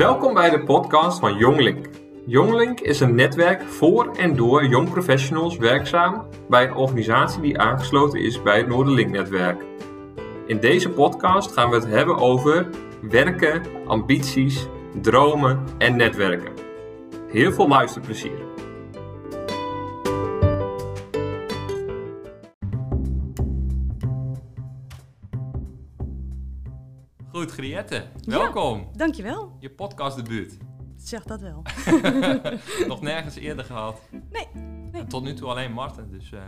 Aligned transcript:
Welkom 0.00 0.34
bij 0.34 0.50
de 0.50 0.62
podcast 0.62 1.18
van 1.18 1.36
Jonglink. 1.36 1.86
Jonglink 2.26 2.80
is 2.80 3.00
een 3.00 3.14
netwerk 3.14 3.62
voor 3.62 4.16
en 4.16 4.36
door 4.36 4.66
jong 4.66 4.90
professionals 4.90 5.56
werkzaam 5.56 6.26
bij 6.48 6.64
een 6.64 6.74
organisatie 6.74 7.40
die 7.40 7.58
aangesloten 7.58 8.20
is 8.20 8.42
bij 8.42 8.58
het 8.58 8.66
Noorderlink-netwerk. 8.68 9.64
In 10.46 10.60
deze 10.60 10.90
podcast 10.90 11.52
gaan 11.52 11.70
we 11.70 11.76
het 11.76 11.86
hebben 11.86 12.16
over 12.16 12.68
werken, 13.00 13.62
ambities, 13.86 14.66
dromen 15.02 15.64
en 15.78 15.96
netwerken. 15.96 16.52
Heel 17.28 17.52
veel 17.52 17.68
luisterplezier. 17.68 18.49
Griette, 27.60 28.04
welkom. 28.26 28.88
Dankjewel. 28.96 29.56
Je 29.58 29.70
podcastdebuut. 29.70 30.58
Zeg 30.96 31.22
dat 31.22 31.40
wel. 31.40 31.62
Nog 32.86 33.02
nergens 33.02 33.36
eerder 33.36 33.64
gehad. 33.64 34.00
Nee. 34.10 34.62
nee. 34.92 35.06
Tot 35.06 35.22
nu 35.22 35.34
toe 35.34 35.48
alleen 35.48 35.72
Marten, 35.72 36.10
dus 36.10 36.30
uh, 36.30 36.40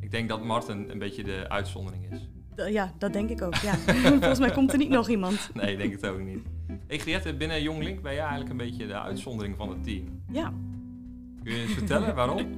ik 0.00 0.10
denk 0.10 0.28
dat 0.28 0.44
Marten 0.44 0.90
een 0.90 0.98
beetje 0.98 1.24
de 1.24 1.48
uitzondering 1.48 2.12
is. 2.12 2.28
D 2.54 2.68
ja, 2.68 2.92
dat 2.98 3.12
denk 3.12 3.30
ik 3.30 3.42
ook, 3.42 3.54
ja. 3.54 3.74
Volgens 4.20 4.38
mij 4.38 4.50
komt 4.50 4.72
er 4.72 4.78
niet 4.78 4.88
nog 4.88 5.08
iemand. 5.08 5.50
Nee, 5.54 5.72
ik 5.72 5.78
denk 5.78 5.92
het 5.92 6.06
ook 6.06 6.20
niet. 6.20 6.46
Hey 6.86 6.98
Griette, 6.98 7.34
binnen 7.34 7.62
Jong 7.62 7.82
Link 7.82 8.02
ben 8.02 8.12
jij 8.12 8.20
eigenlijk 8.20 8.50
een 8.50 8.56
beetje 8.56 8.86
de 8.86 9.00
uitzondering 9.00 9.56
van 9.56 9.68
het 9.68 9.84
team. 9.84 10.22
Ja. 10.30 10.52
Kun 11.42 11.54
je 11.54 11.62
eens 11.62 11.72
vertellen 11.72 12.14
waarom? 12.14 12.56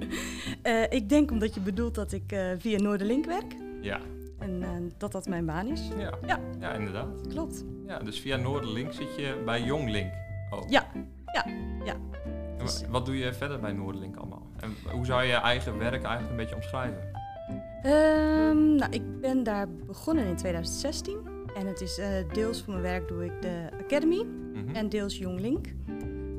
uh, 0.62 0.82
ik 0.98 1.08
denk 1.08 1.30
omdat 1.30 1.54
je 1.54 1.60
bedoelt 1.60 1.94
dat 1.94 2.12
ik 2.12 2.32
uh, 2.32 2.50
via 2.58 2.78
Noorderlink 2.78 3.24
werk. 3.24 3.56
Ja. 3.80 4.00
En 4.38 4.62
uh, 4.62 4.68
dat 4.96 5.12
dat 5.12 5.26
mijn 5.26 5.46
baan 5.46 5.66
is. 5.66 5.88
Ja, 5.98 6.10
ja. 6.26 6.40
ja 6.60 6.72
inderdaad. 6.72 7.26
Klopt. 7.28 7.64
Ja, 7.86 7.98
dus 7.98 8.20
via 8.20 8.36
Noorderlink 8.36 8.92
zit 8.92 9.16
je 9.16 9.42
bij 9.44 9.62
Jong 9.62 9.90
Link 9.90 10.12
ook. 10.50 10.64
Ja, 10.68 10.86
ja, 11.32 11.44
ja. 11.84 11.94
Dus... 12.58 12.84
Wat 12.88 13.06
doe 13.06 13.18
je 13.18 13.32
verder 13.32 13.60
bij 13.60 13.72
Noorderlink 13.72 14.16
allemaal? 14.16 14.46
En 14.56 14.74
hoe 14.92 15.06
zou 15.06 15.22
je 15.22 15.28
je 15.28 15.34
eigen 15.34 15.78
werk 15.78 16.02
eigenlijk 16.02 16.30
een 16.30 16.36
beetje 16.36 16.54
omschrijven? 16.54 17.16
Um, 17.84 18.74
nou, 18.74 18.90
ik 18.90 19.20
ben 19.20 19.42
daar 19.42 19.68
begonnen 19.68 20.26
in 20.26 20.36
2016. 20.36 21.18
En 21.54 21.66
het 21.66 21.80
is 21.80 21.98
uh, 21.98 22.06
deels 22.32 22.62
voor 22.62 22.72
mijn 22.72 22.84
werk 22.84 23.08
doe 23.08 23.24
ik 23.24 23.42
de 23.42 23.68
Academy 23.84 24.26
-hmm. 24.52 24.74
en 24.74 24.88
deels 24.88 25.18
Jong 25.18 25.40
Link. 25.40 25.66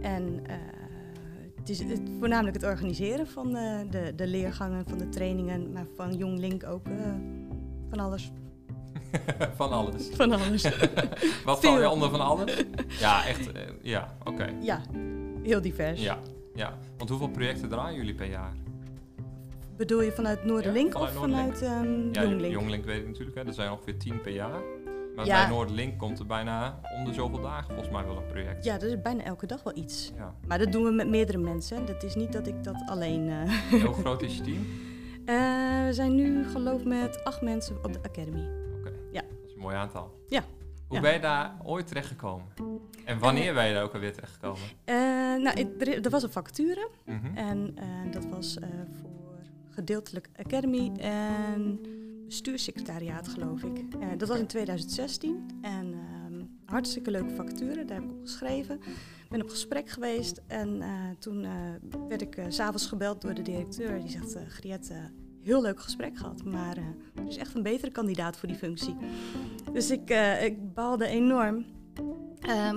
En 0.02 0.23
uh, 0.23 0.56
het 1.56 1.69
is 1.69 1.80
het, 1.80 2.02
voornamelijk 2.19 2.56
het 2.56 2.66
organiseren 2.66 3.28
van 3.28 3.52
de, 3.89 4.13
de 4.16 4.28
leergangen, 4.28 4.86
van 4.88 4.97
de 4.97 5.09
trainingen, 5.09 5.72
maar 5.72 5.86
van 5.95 6.16
Jong 6.16 6.39
Link 6.39 6.63
ook 6.63 6.88
van 7.89 7.99
alles. 7.99 8.31
van 9.55 9.71
alles. 9.71 10.09
Van 10.15 10.31
alles. 10.31 10.63
Wat 11.45 11.59
val 11.59 11.79
je 11.79 11.89
onder 11.89 12.09
van 12.09 12.21
alles? 12.21 12.63
Ja, 12.99 13.25
echt. 13.25 13.47
Uh, 13.47 13.61
ja, 13.81 14.15
oké. 14.19 14.29
Okay. 14.29 14.55
Ja, 14.61 14.81
heel 15.43 15.61
divers. 15.61 16.01
Ja, 16.01 16.17
ja, 16.53 16.77
want 16.97 17.09
hoeveel 17.09 17.29
projecten 17.29 17.69
draaien 17.69 17.95
jullie 17.95 18.15
per 18.15 18.29
jaar? 18.29 18.53
Bedoel 19.77 20.01
je 20.01 20.11
vanuit 20.11 20.45
Noorderlink 20.45 20.93
ja, 20.93 20.99
of 20.99 21.11
vanuit 21.13 21.61
um, 21.61 22.09
ja, 22.11 22.23
Jonglink? 22.23 22.53
Jonglink 22.53 22.85
weet 22.85 22.99
ik 22.99 23.07
natuurlijk, 23.07 23.37
hè. 23.37 23.45
er 23.45 23.53
zijn 23.53 23.71
ongeveer 23.71 23.97
tien 23.97 24.21
per 24.21 24.31
jaar. 24.31 24.61
Maar 25.15 25.25
ja. 25.25 25.41
bij 25.41 25.55
Noorderlink 25.55 25.97
komt 25.97 26.19
er 26.19 26.25
bijna 26.25 26.79
om 26.97 27.05
de 27.05 27.13
zoveel 27.13 27.41
dagen 27.41 27.73
volgens 27.73 27.89
mij 27.89 28.05
wel 28.05 28.17
een 28.17 28.27
project. 28.27 28.63
Ja, 28.63 28.77
dat 28.77 28.89
is 28.89 29.01
bijna 29.01 29.23
elke 29.23 29.45
dag 29.45 29.63
wel 29.63 29.77
iets. 29.77 30.11
Ja. 30.17 30.35
Maar 30.47 30.57
dat 30.57 30.71
doen 30.71 30.83
we 30.83 30.91
met 30.91 31.07
meerdere 31.07 31.37
mensen. 31.37 31.85
Dat 31.85 32.03
is 32.03 32.15
niet 32.15 32.33
dat 32.33 32.47
ik 32.47 32.63
dat 32.63 32.83
alleen... 32.85 33.27
Uh... 33.27 33.83
Hoe 33.85 33.93
groot 33.93 34.21
is 34.21 34.35
je 34.35 34.41
team? 34.41 34.65
Uh, 35.30 35.85
we 35.85 35.94
zijn 35.94 36.16
nu 36.16 36.49
geloof 36.49 36.83
met 36.83 37.23
acht 37.23 37.41
mensen 37.41 37.83
op 37.83 37.94
de 37.94 37.99
Academy. 38.03 38.47
Oké, 38.77 38.80
okay. 38.80 38.94
ja. 39.11 39.22
dat 39.22 39.47
is 39.47 39.53
een 39.53 39.59
mooi 39.59 39.75
aantal. 39.75 40.23
Ja. 40.27 40.44
Hoe 40.88 40.97
ja. 40.97 41.02
ben 41.02 41.13
je 41.13 41.19
daar 41.19 41.55
ooit 41.63 41.88
terechtgekomen? 41.88 42.47
En 43.05 43.19
wanneer 43.19 43.53
ben 43.53 43.67
je 43.67 43.73
daar 43.73 43.83
ook 43.83 43.94
alweer 43.94 44.13
terechtgekomen? 44.13 44.61
Uh, 44.85 44.95
nou, 45.44 45.73
er, 45.80 46.03
er, 46.03 46.09
was 46.09 46.23
een 46.23 46.31
vacature. 46.31 46.89
Mm 47.05 47.19
-hmm. 47.22 47.38
En 47.38 47.75
uh, 47.78 48.12
dat 48.12 48.25
was 48.25 48.57
voor 49.01 49.38
gedeeltelijk 49.69 50.29
Academy 50.35 50.91
en 50.97 51.79
bestuurssecretariaat, 52.25 53.28
geloof 53.28 53.63
ik. 53.63 53.85
dat 54.17 54.28
was 54.28 54.40
in 54.40 54.47
2016. 54.47 55.59
En 55.61 55.94
um, 56.28 56.59
hartstikke 56.66 57.11
leuke 57.11 57.34
vacature, 57.35 57.85
daar 57.85 57.96
heb 57.96 58.06
ik 58.06 58.11
op 58.11 58.22
geschreven. 58.22 58.79
ben 59.29 59.41
op 59.41 59.50
gesprek 59.50 59.90
geweest 59.90 60.41
en 60.47 60.75
uh, 60.75 60.88
toen 61.19 61.44
uh, 61.44 61.51
werd 62.07 62.22
ik 62.22 62.38
uh, 62.38 62.46
s'avonds 62.47 62.88
gebeld 62.88 63.22
door 63.22 63.34
de 63.34 63.41
directeur. 63.41 64.00
Die 64.00 64.09
zegt, 64.09 64.38
Griette, 64.47 65.11
heel 65.44 65.61
leuk 65.61 65.79
gesprek 65.79 66.17
gehad, 66.17 66.44
maar 66.44 66.77
er 67.16 67.27
is 67.27 67.38
echt 67.38 67.55
een 67.55 67.63
betere 67.63 67.91
kandidaat 67.91 68.38
voor 68.38 68.47
die 68.47 68.57
functie. 68.57 68.95
Dus 69.73 69.91
ik, 69.91 70.09
ik 70.41 70.73
baalde 70.73 71.05
enorm. 71.05 71.66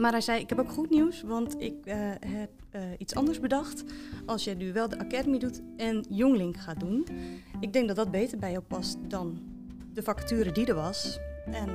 maar 0.00 0.10
hij 0.10 0.20
zei, 0.20 0.40
ik 0.40 0.48
heb 0.48 0.58
ook 0.58 0.70
goed 0.70 0.90
nieuws, 0.90 1.22
want 1.22 1.60
ik 1.60 1.74
heb 2.26 2.50
iets 2.98 3.14
anders 3.14 3.40
bedacht. 3.40 3.84
Als 4.26 4.44
je 4.44 4.54
nu 4.54 4.72
wel 4.72 4.88
de 4.88 4.98
Academy 4.98 5.38
doet 5.38 5.62
en 5.76 6.04
Jonglink 6.08 6.56
gaat 6.56 6.80
doen. 6.80 7.06
Ik 7.60 7.72
denk 7.72 7.86
dat 7.86 7.96
dat 7.96 8.10
beter 8.10 8.38
bij 8.38 8.50
jou 8.50 8.62
past 8.62 8.98
dan 9.08 9.40
de 9.92 10.02
vacature 10.02 10.52
die 10.52 10.66
er 10.66 10.74
was. 10.74 11.18
En 11.46 11.68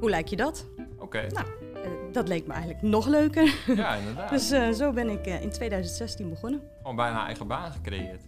hoe 0.00 0.10
lijkt 0.10 0.30
je 0.30 0.36
dat? 0.36 0.68
Oké. 0.78 1.02
Okay. 1.02 1.26
Nou, 1.26 1.46
dat 2.12 2.28
leek 2.28 2.46
me 2.46 2.52
eigenlijk 2.52 2.82
nog 2.82 3.06
leuker. 3.06 3.54
Ja, 3.66 3.94
inderdaad. 3.94 4.30
dus 4.36 4.52
uh, 4.52 4.70
zo 4.70 4.92
ben 4.92 5.08
ik 5.08 5.26
uh, 5.26 5.42
in 5.42 5.50
2016 5.50 6.28
begonnen. 6.28 6.60
Gewoon 6.78 6.96
bijna 6.96 7.26
eigen 7.26 7.46
baan 7.46 7.72
gecreëerd. 7.72 8.22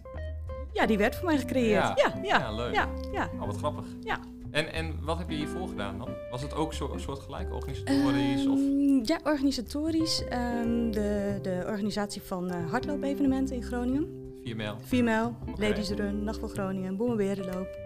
Ja, 0.73 0.85
die 0.85 0.97
werd 0.97 1.15
voor 1.15 1.25
mij 1.25 1.37
gecreëerd. 1.37 1.83
Ja, 1.83 1.93
ja, 1.95 2.13
ja. 2.23 2.39
ja 2.39 2.51
leuk. 2.51 2.73
Ja, 2.73 2.87
ja. 3.11 3.29
Oh, 3.39 3.45
wat 3.45 3.57
grappig. 3.57 3.85
Ja. 4.03 4.19
En, 4.51 4.73
en 4.73 4.95
wat 5.01 5.17
heb 5.17 5.29
je 5.29 5.35
hiervoor 5.35 5.67
gedaan 5.67 5.97
dan? 5.97 6.09
Was 6.31 6.41
het 6.41 6.53
ook 6.53 6.73
zo, 6.73 6.89
een 6.93 6.99
soort 6.99 7.19
gelijk 7.19 7.53
organisatorisch? 7.53 8.43
Um, 8.45 8.51
of? 8.51 9.07
Ja, 9.07 9.19
organisatorisch. 9.23 10.21
Um, 10.21 10.91
de, 10.91 11.39
de 11.41 11.63
organisatie 11.67 12.21
van 12.21 12.51
uh, 12.51 12.71
hardloopevenementen 12.71 13.55
in 13.55 13.63
Groningen. 13.63 14.33
4 14.43 14.55
mijl? 14.55 14.75
4 14.81 15.03
mijl, 15.03 15.35
okay. 15.47 15.69
Ladies 15.69 15.89
Run, 15.89 16.23
Nacht 16.23 16.39
van 16.39 16.49
Groningen, 16.49 16.97
Boemenwerenloop. 16.97 17.77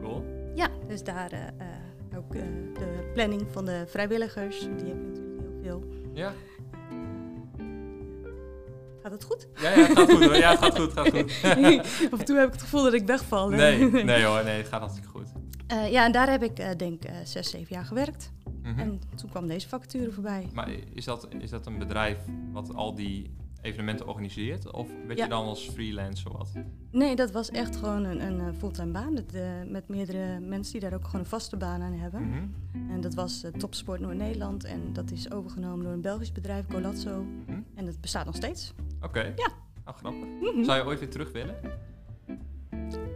Cool. 0.00 0.24
Ja, 0.54 0.68
dus 0.88 1.02
daar 1.02 1.52
ook 2.16 2.32
de 2.32 3.10
planning 3.14 3.42
van 3.50 3.64
de 3.64 3.84
vrijwilligers. 3.86 4.60
Die 4.60 4.68
heb 4.68 4.96
ik 4.96 5.06
natuurlijk 5.06 5.38
heel 5.42 5.60
veel. 5.62 5.84
Ja. 6.12 6.32
Gaat 9.02 9.12
het 9.12 9.24
goed? 9.24 9.48
Ja, 9.60 9.70
ja, 9.70 9.76
het 9.76 9.98
gaat 9.98 10.10
goed 10.10 10.24
hoor. 10.24 10.36
Ja, 10.36 10.50
het 10.50 10.58
gaat 10.58 10.78
goed, 10.78 10.94
het 10.94 10.98
gaat 10.98 11.10
goed. 11.10 11.32
Af 12.12 12.18
en 12.18 12.24
toe 12.24 12.36
heb 12.36 12.46
ik 12.46 12.52
het 12.52 12.62
gevoel 12.62 12.82
dat 12.82 12.92
ik 12.92 13.06
wegval. 13.06 13.50
Hè? 13.50 13.56
Nee, 13.56 14.04
nee 14.04 14.24
hoor, 14.24 14.44
nee, 14.44 14.56
het 14.56 14.68
gaat 14.68 14.80
hartstikke 14.80 15.08
goed. 15.08 15.26
Uh, 15.72 15.90
ja, 15.90 16.04
en 16.04 16.12
daar 16.12 16.30
heb 16.30 16.42
ik 16.42 16.58
uh, 16.58 16.66
denk 16.76 17.04
uh, 17.04 17.10
zes, 17.24 17.50
zeven 17.50 17.74
jaar 17.74 17.84
gewerkt. 17.84 18.32
Mm 18.44 18.64
-hmm. 18.64 18.78
En 18.78 19.00
toen 19.14 19.30
kwam 19.30 19.46
deze 19.46 19.68
vacature 19.68 20.12
voorbij. 20.12 20.48
Maar 20.52 20.68
is 20.94 21.04
dat, 21.04 21.28
is 21.38 21.50
dat 21.50 21.66
een 21.66 21.78
bedrijf 21.78 22.18
wat 22.52 22.74
al 22.74 22.94
die 22.94 23.34
evenementen 23.62 24.06
organiseert? 24.06 24.72
Of 24.72 24.88
werd 25.06 25.18
ja. 25.18 25.24
je 25.24 25.30
dan 25.30 25.46
als 25.46 25.68
freelance 25.68 26.28
of 26.28 26.36
wat? 26.36 26.52
Nee, 26.90 27.16
dat 27.16 27.30
was 27.30 27.50
echt 27.50 27.76
gewoon 27.76 28.04
een, 28.04 28.20
een 28.20 28.54
fulltime 28.54 28.90
baan. 28.90 29.14
Dat, 29.14 29.34
uh, 29.34 29.42
met 29.66 29.88
meerdere 29.88 30.40
mensen 30.40 30.72
die 30.72 30.80
daar 30.80 30.98
ook 30.98 31.04
gewoon 31.04 31.20
een 31.20 31.26
vaste 31.26 31.56
baan 31.56 31.82
aan 31.82 31.92
hebben. 31.92 32.22
Mm 32.22 32.32
-hmm. 32.32 32.90
En 32.90 33.00
dat 33.00 33.14
was 33.14 33.44
uh, 33.44 33.50
Topsport 33.50 34.00
Noord-Nederland. 34.00 34.64
En 34.64 34.92
dat 34.92 35.10
is 35.10 35.32
overgenomen 35.32 35.84
door 35.84 35.92
een 35.92 36.00
Belgisch 36.00 36.32
bedrijf, 36.32 36.64
Golazzo. 36.70 37.22
Mm 37.22 37.42
-hmm. 37.46 37.64
En 37.74 37.84
dat 37.84 38.00
bestaat 38.00 38.26
nog 38.26 38.36
steeds. 38.36 38.74
Oké. 39.02 39.06
Okay. 39.06 39.32
Ja. 39.36 39.48
Nou, 39.84 39.96
grappig. 39.96 40.28
-hmm. 40.40 40.64
Zou 40.64 40.78
je 40.78 40.84
ooit 40.84 40.98
weer 40.98 41.10
terug 41.10 41.32
willen? 41.32 41.56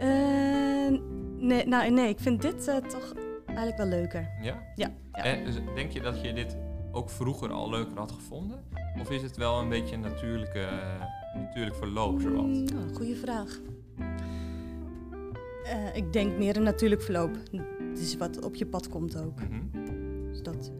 Uh, 0.00 1.00
nee, 1.38 1.66
nou, 1.66 1.91
nee, 1.91 2.08
ik 2.08 2.19
vind 2.19 2.42
dit 2.42 2.69
uh, 2.69 2.76
toch 2.76 3.12
eigenlijk 3.47 3.76
wel 3.76 3.86
leuker. 3.86 4.28
Ja? 4.41 4.62
Ja. 4.74 4.91
ja. 5.12 5.24
En, 5.24 5.44
dus 5.44 5.54
denk 5.74 5.91
je 5.91 6.00
dat 6.00 6.20
je 6.22 6.32
dit 6.32 6.56
ook 6.92 7.10
vroeger 7.10 7.52
al 7.52 7.70
leuker 7.70 7.98
had 7.98 8.12
gevonden? 8.12 8.64
Of 9.00 9.10
is 9.10 9.22
het 9.22 9.36
wel 9.36 9.60
een 9.60 9.69
beetje 9.69 9.94
een 9.94 10.00
natuurlijke, 10.00 10.58
uh, 10.58 11.04
natuurlijk 11.34 11.76
verloop 11.76 12.20
zowat? 12.20 12.72
Oh, 12.72 12.94
goeie 12.94 13.16
vraag. 13.16 13.60
Uh, 15.64 15.97
ik 15.97 16.12
denk 16.12 16.38
meer 16.38 16.56
een 16.56 16.62
natuurlijk 16.62 17.03
verloop. 17.03 17.36
Het 17.78 17.98
is 17.98 18.16
wat 18.16 18.44
op 18.44 18.54
je 18.54 18.66
pad 18.66 18.88
komt 18.88 19.18
ook. 19.18 19.41
Mm 19.41 19.70
-hmm. 19.72 20.28
Dus 20.28 20.42
dat 20.42 20.72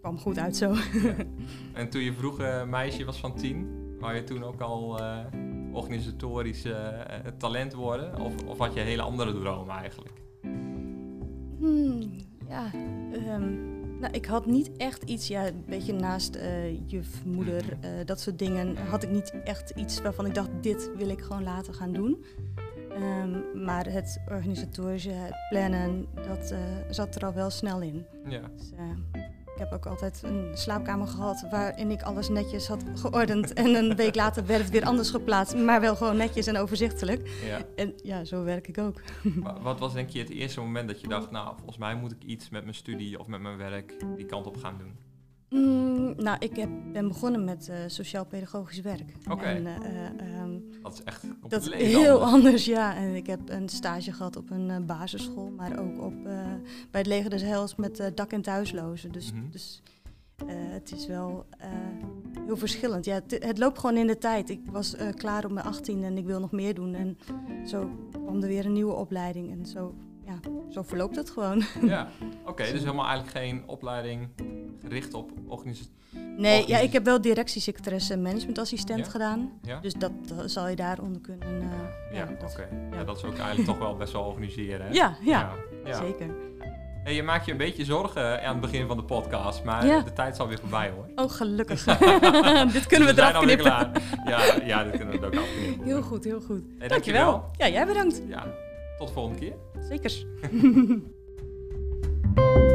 kwam 0.00 0.18
goed 0.18 0.38
uit 0.38 0.56
zo. 0.56 0.74
Ja. 0.92 1.14
En 1.72 1.90
toen 1.90 2.02
je 2.02 2.12
vroege 2.12 2.64
meisje 2.68 3.04
was 3.04 3.20
van 3.20 3.34
tien, 3.34 3.87
wou 4.00 4.14
je 4.14 4.24
toen 4.24 4.44
ook 4.44 4.60
al 4.60 5.00
uh, 5.00 5.18
organisatorisch 5.72 6.66
talent 7.36 7.72
worden? 7.72 8.20
Of, 8.20 8.34
of 8.46 8.58
had 8.58 8.74
je 8.74 8.80
hele 8.80 9.02
andere 9.02 9.38
dromen 9.38 9.76
eigenlijk? 9.76 10.12
Hmm, 11.58 12.10
ja, 12.48 12.70
um, 13.12 13.76
nou, 14.00 14.12
ik 14.12 14.26
had 14.26 14.46
niet 14.46 14.76
echt 14.76 15.02
iets, 15.02 15.28
ja, 15.28 15.46
een 15.46 15.64
beetje 15.66 15.92
naast 15.92 16.36
uh, 16.36 16.88
juf, 16.88 17.24
moeder, 17.24 17.64
uh, 17.64 17.90
dat 18.04 18.20
soort 18.20 18.38
dingen, 18.38 18.76
had 18.76 19.02
ik 19.02 19.10
niet 19.10 19.34
echt 19.44 19.70
iets 19.70 20.00
waarvan 20.02 20.26
ik 20.26 20.34
dacht, 20.34 20.48
dit 20.60 20.90
wil 20.96 21.08
ik 21.08 21.20
gewoon 21.20 21.42
later 21.42 21.74
gaan 21.74 21.92
doen. 21.92 22.24
Um, 22.90 23.64
maar 23.64 23.86
het 23.86 24.20
organisatorische, 24.28 25.10
het 25.10 25.34
plannen, 25.48 26.06
dat 26.14 26.52
uh, 26.52 26.58
zat 26.90 27.14
er 27.14 27.24
al 27.24 27.32
wel 27.32 27.50
snel 27.50 27.80
in. 27.80 28.04
Ja. 28.28 28.40
Dus, 28.56 28.70
ik 29.58 29.64
heb 29.64 29.72
ook 29.72 29.86
altijd 29.86 30.22
een 30.24 30.50
slaapkamer 30.54 31.06
gehad 31.06 31.46
waarin 31.50 31.90
ik 31.90 32.02
alles 32.02 32.28
netjes 32.28 32.68
had 32.68 32.84
geordend. 32.94 33.52
en 33.52 33.74
een 33.74 33.96
week 33.96 34.14
later 34.14 34.46
werd 34.46 34.60
het 34.62 34.70
weer 34.70 34.84
anders 34.84 35.10
geplaatst, 35.10 35.56
maar 35.56 35.80
wel 35.80 35.96
gewoon 35.96 36.16
netjes 36.16 36.46
en 36.46 36.56
overzichtelijk. 36.56 37.30
Ja. 37.46 37.60
En 37.76 37.92
ja, 38.02 38.24
zo 38.24 38.44
werk 38.44 38.68
ik 38.68 38.78
ook. 38.78 39.00
Maar 39.42 39.60
wat 39.60 39.78
was 39.78 39.92
denk 39.92 40.08
je 40.08 40.18
het 40.18 40.30
eerste 40.30 40.60
moment 40.60 40.88
dat 40.88 41.00
je 41.00 41.08
dacht, 41.08 41.30
nou, 41.30 41.54
volgens 41.56 41.78
mij 41.78 41.94
moet 41.94 42.12
ik 42.12 42.24
iets 42.24 42.48
met 42.48 42.62
mijn 42.62 42.74
studie 42.74 43.18
of 43.18 43.26
met 43.26 43.40
mijn 43.40 43.56
werk 43.56 44.04
die 44.16 44.26
kant 44.26 44.46
op 44.46 44.56
gaan 44.56 44.78
doen? 44.78 44.96
Mm, 45.48 46.14
nou, 46.16 46.36
ik 46.38 46.56
heb, 46.56 46.68
ben 46.92 47.08
begonnen 47.08 47.44
met 47.44 47.68
uh, 47.70 47.76
sociaal-pedagogisch 47.86 48.80
werk. 48.80 49.12
Oké. 49.30 49.44
Eh, 49.44 49.56
ehm, 49.56 50.47
Dat 50.82 50.92
is 50.92 51.02
echt 51.04 51.22
dat 51.22 51.38
compleet 51.40 51.80
is 51.80 51.86
heel 51.94 52.12
anders. 52.12 52.32
anders, 52.32 52.64
ja. 52.64 52.96
En 52.96 53.14
ik 53.14 53.26
heb 53.26 53.40
een 53.48 53.68
stage 53.68 54.12
gehad 54.12 54.36
op 54.36 54.50
een 54.50 54.70
eh, 54.70 54.76
basisschool, 54.80 55.50
maar 55.56 55.78
ook 55.78 56.00
op, 56.02 56.12
eh, 56.26 56.46
bij 56.90 57.00
het 57.00 57.06
Leger 57.06 57.30
des 57.30 57.42
Heils 57.42 57.74
met 57.76 57.98
eh, 58.00 58.06
dak- 58.14 58.32
en 58.32 58.42
thuislozen. 58.42 59.12
Dus, 59.12 59.32
Mhm. 59.32 59.50
dus 59.50 59.82
het 60.46 60.92
is 60.92 61.06
wel 61.06 61.46
heel 62.46 62.56
verschillend. 62.56 63.04
Ja, 63.04 63.14
het, 63.14 63.44
het 63.44 63.58
loopt 63.58 63.78
gewoon 63.78 63.96
in 63.96 64.06
de 64.06 64.18
tijd. 64.18 64.50
Ik 64.50 64.60
was 64.70 64.94
klaar 65.14 65.44
op 65.44 65.50
mijn 65.50 65.66
18 65.66 66.04
en 66.04 66.16
ik 66.18 66.26
wil 66.26 66.40
nog 66.40 66.52
meer 66.52 66.74
doen. 66.74 66.94
En 66.94 67.18
zo 67.66 67.90
kwam 68.12 68.42
er 68.42 68.48
weer 68.48 68.64
een 68.66 68.72
nieuwe 68.72 68.92
opleiding. 68.94 69.50
En 69.50 69.66
zo, 69.66 69.94
ja, 70.26 70.38
zo 70.70 70.82
verloopt 70.82 71.16
het 71.16 71.30
gewoon. 71.30 71.62
Ja, 71.82 72.08
oké. 72.50 72.62
dus 72.72 72.80
helemaal 72.80 73.06
eigenlijk 73.06 73.36
geen 73.38 73.62
opleiding 73.68 74.28
gericht 74.80 75.14
op 75.14 75.32
organisatie. 75.46 75.92
Nee, 76.38 76.64
ja, 76.68 76.78
ik 76.78 76.92
heb 76.92 77.04
wel 77.04 77.20
directiesecretaresse 77.20 78.12
en 78.12 78.22
managementassistent 78.22 79.04
Ja? 79.04 79.10
gedaan. 79.10 79.52
Ja? 79.62 79.78
Dus 79.80 79.92
dat 79.94 80.10
eh, 80.30 80.36
zal 80.46 80.68
je 80.68 80.76
daaronder 80.76 81.20
kunnen. 81.20 81.48
eh, 81.48 82.16
Ja, 82.16 82.28
oké. 82.42 82.68
Ja. 82.90 82.96
ja. 82.98 83.04
dat 83.04 83.16
is 83.16 83.24
ook 83.24 83.36
eigenlijk 83.36 83.64
toch 83.68 83.78
wel 83.78 83.96
best 83.96 84.12
wel 84.12 84.22
organiseren. 84.22 84.86
Hè? 84.86 84.92
Ja, 84.92 85.16
ja, 85.20 85.52
zeker. 85.84 86.26
Hey, 87.04 87.14
je 87.16 87.22
maakt 87.22 87.44
je 87.44 87.50
een 87.52 87.56
beetje 87.58 87.84
zorgen 87.84 88.42
aan 88.42 88.52
het 88.52 88.60
begin 88.60 88.86
van 88.86 88.96
de 88.96 89.02
podcast, 89.02 89.64
maar 89.64 90.04
de 90.04 90.12
tijd 90.12 90.32
is 90.34 90.40
alweer 90.40 90.58
voorbij 90.58 90.90
hoor. 90.90 91.06
Oh, 91.24 91.30
gelukkig. 91.30 91.84
dit 92.72 92.86
kunnen 92.86 93.08
we 93.08 93.14
zijn 93.14 93.30
eraf 93.30 93.42
knippen. 93.42 93.64
klaar. 93.66 93.90
Ja, 94.26 94.64
ja, 94.64 94.84
dit 94.84 94.96
kunnen 94.96 95.20
we 95.20 95.26
er 95.26 95.26
ook 95.26 95.36
afknippen. 95.44 95.84
Heel 95.86 96.02
goed, 96.02 96.24
heel 96.24 96.40
goed. 96.40 96.62
Hey, 96.78 96.88
Dankjewel. 96.88 97.44
Ja, 97.56 97.68
jij 97.68 97.86
bedankt. 97.86 98.22
Ja, 98.28 98.46
tot 98.98 99.06
de 99.06 99.12
volgende 99.14 99.38
keer. 99.38 99.54
Zeker. 99.88 100.24